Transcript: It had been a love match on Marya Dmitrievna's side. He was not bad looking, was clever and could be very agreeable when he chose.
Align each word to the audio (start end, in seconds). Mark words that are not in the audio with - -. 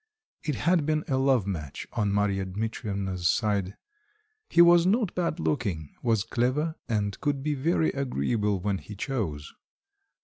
It 0.41 0.55
had 0.55 0.87
been 0.87 1.03
a 1.07 1.17
love 1.17 1.45
match 1.45 1.85
on 1.93 2.11
Marya 2.11 2.45
Dmitrievna's 2.45 3.27
side. 3.29 3.77
He 4.49 4.59
was 4.59 4.87
not 4.87 5.13
bad 5.13 5.39
looking, 5.39 5.93
was 6.01 6.23
clever 6.23 6.73
and 6.89 7.19
could 7.21 7.43
be 7.43 7.53
very 7.53 7.89
agreeable 7.91 8.59
when 8.59 8.79
he 8.79 8.95
chose. 8.95 9.53